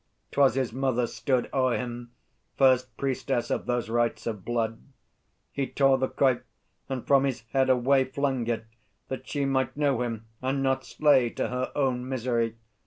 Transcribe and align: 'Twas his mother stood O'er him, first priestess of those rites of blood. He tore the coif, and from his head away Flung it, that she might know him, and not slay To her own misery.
'Twas 0.31 0.55
his 0.55 0.73
mother 0.73 1.05
stood 1.05 1.47
O'er 1.53 1.77
him, 1.77 2.09
first 2.57 2.97
priestess 2.97 3.51
of 3.51 3.67
those 3.67 3.87
rites 3.87 4.25
of 4.25 4.43
blood. 4.43 4.81
He 5.51 5.67
tore 5.67 5.99
the 5.99 6.09
coif, 6.09 6.41
and 6.89 7.05
from 7.05 7.23
his 7.23 7.41
head 7.53 7.69
away 7.69 8.05
Flung 8.05 8.47
it, 8.47 8.65
that 9.09 9.27
she 9.27 9.45
might 9.45 9.77
know 9.77 10.01
him, 10.01 10.25
and 10.41 10.63
not 10.63 10.83
slay 10.87 11.29
To 11.29 11.49
her 11.49 11.71
own 11.75 12.09
misery. 12.09 12.55